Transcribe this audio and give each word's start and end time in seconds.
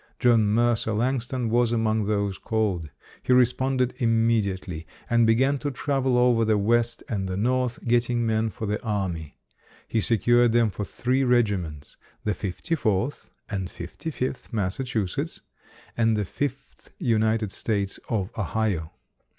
John 0.17 0.45
Mercer 0.47 0.93
Langston 0.93 1.47
was 1.47 1.71
among 1.71 2.05
those 2.07 2.39
called. 2.39 2.89
He 3.21 3.33
responded 3.33 3.93
immediately 3.97 4.87
and 5.07 5.27
began 5.27 5.59
to 5.59 5.69
travel 5.69 6.17
over 6.17 6.43
the 6.43 6.57
West 6.57 7.03
and 7.07 7.29
the 7.29 7.37
North 7.37 7.77
getting 7.87 8.25
men 8.25 8.49
for 8.49 8.65
the 8.65 8.81
army. 8.83 9.37
He 9.87 10.01
secured 10.01 10.53
them 10.53 10.71
for 10.71 10.85
three 10.85 11.23
regiments 11.23 11.97
the 12.23 12.33
Fifty 12.33 12.73
fourth 12.73 13.29
and 13.47 13.69
Fifty 13.69 14.09
fifth 14.09 14.51
Massachusetts 14.51 15.41
and 15.95 16.17
the 16.17 16.25
Fifth 16.25 16.89
United 16.97 17.51
States 17.51 17.99
of 18.09 18.31
Ohio. 18.35 18.91